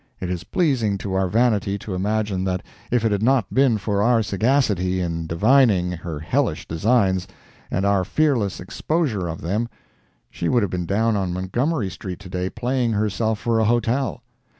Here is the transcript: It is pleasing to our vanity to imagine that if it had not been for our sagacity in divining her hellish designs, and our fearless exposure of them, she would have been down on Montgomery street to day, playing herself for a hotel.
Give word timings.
It 0.19 0.31
is 0.31 0.45
pleasing 0.45 0.97
to 0.97 1.13
our 1.13 1.27
vanity 1.27 1.77
to 1.77 1.93
imagine 1.93 2.43
that 2.45 2.63
if 2.89 3.05
it 3.05 3.11
had 3.11 3.21
not 3.21 3.53
been 3.53 3.77
for 3.77 4.01
our 4.01 4.23
sagacity 4.23 4.99
in 4.99 5.27
divining 5.27 5.91
her 5.91 6.19
hellish 6.19 6.67
designs, 6.67 7.27
and 7.69 7.85
our 7.85 8.03
fearless 8.03 8.59
exposure 8.59 9.27
of 9.27 9.41
them, 9.41 9.69
she 10.31 10.49
would 10.49 10.63
have 10.63 10.71
been 10.71 10.87
down 10.87 11.15
on 11.15 11.33
Montgomery 11.33 11.91
street 11.91 12.17
to 12.21 12.29
day, 12.29 12.49
playing 12.49 12.93
herself 12.93 13.37
for 13.37 13.59
a 13.59 13.65
hotel. 13.65 14.23